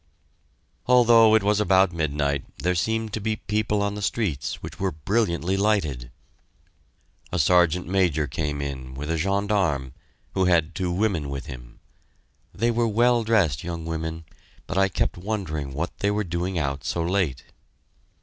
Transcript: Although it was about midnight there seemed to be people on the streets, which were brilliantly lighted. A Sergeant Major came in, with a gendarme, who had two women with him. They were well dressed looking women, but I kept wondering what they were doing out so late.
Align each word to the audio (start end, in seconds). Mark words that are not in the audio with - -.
Although 0.87 1.35
it 1.35 1.43
was 1.43 1.59
about 1.59 1.93
midnight 1.93 2.43
there 2.57 2.73
seemed 2.73 3.13
to 3.13 3.21
be 3.21 3.35
people 3.35 3.83
on 3.83 3.93
the 3.93 4.01
streets, 4.01 4.55
which 4.63 4.79
were 4.79 4.91
brilliantly 4.91 5.55
lighted. 5.55 6.09
A 7.31 7.37
Sergeant 7.37 7.85
Major 7.87 8.25
came 8.25 8.63
in, 8.63 8.95
with 8.95 9.11
a 9.11 9.17
gendarme, 9.19 9.93
who 10.33 10.45
had 10.45 10.73
two 10.73 10.91
women 10.91 11.29
with 11.29 11.45
him. 11.45 11.79
They 12.51 12.71
were 12.71 12.87
well 12.87 13.23
dressed 13.23 13.63
looking 13.63 13.85
women, 13.85 14.25
but 14.65 14.75
I 14.75 14.89
kept 14.89 15.19
wondering 15.19 15.71
what 15.71 15.95
they 15.99 16.09
were 16.09 16.23
doing 16.23 16.57
out 16.57 16.83
so 16.83 17.03
late. 17.03 17.43